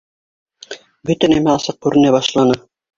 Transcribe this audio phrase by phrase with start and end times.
[1.11, 2.63] Бөтә нәмә асыҡ күренә башланы.